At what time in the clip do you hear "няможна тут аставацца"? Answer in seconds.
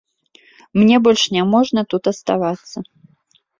1.37-2.77